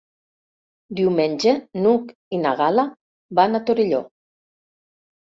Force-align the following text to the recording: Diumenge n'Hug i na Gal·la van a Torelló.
Diumenge 0.99 1.51
n'Hug 1.83 2.07
i 2.37 2.39
na 2.45 2.53
Gal·la 2.61 2.85
van 3.41 3.59
a 3.59 3.61
Torelló. 3.69 4.01